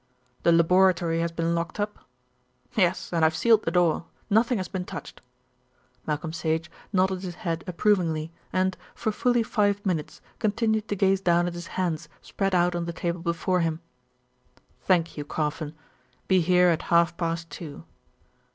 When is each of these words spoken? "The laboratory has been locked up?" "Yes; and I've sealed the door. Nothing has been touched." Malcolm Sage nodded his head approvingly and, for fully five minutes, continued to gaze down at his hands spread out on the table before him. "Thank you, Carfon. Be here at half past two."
"The 0.41 0.51
laboratory 0.51 1.19
has 1.19 1.31
been 1.31 1.53
locked 1.53 1.79
up?" 1.79 1.99
"Yes; 2.73 3.13
and 3.13 3.23
I've 3.23 3.35
sealed 3.35 3.65
the 3.65 3.69
door. 3.69 4.05
Nothing 4.31 4.57
has 4.57 4.67
been 4.67 4.83
touched." 4.83 5.21
Malcolm 6.07 6.33
Sage 6.33 6.71
nodded 6.91 7.21
his 7.21 7.35
head 7.45 7.63
approvingly 7.67 8.31
and, 8.51 8.75
for 8.95 9.11
fully 9.11 9.43
five 9.43 9.85
minutes, 9.85 10.19
continued 10.39 10.87
to 10.87 10.95
gaze 10.95 11.21
down 11.21 11.45
at 11.45 11.53
his 11.53 11.67
hands 11.77 12.09
spread 12.19 12.55
out 12.55 12.73
on 12.73 12.85
the 12.85 12.93
table 12.93 13.21
before 13.21 13.59
him. 13.59 13.79
"Thank 14.81 15.17
you, 15.17 15.23
Carfon. 15.23 15.75
Be 16.27 16.41
here 16.41 16.69
at 16.69 16.81
half 16.89 17.15
past 17.15 17.51
two." 17.51 17.83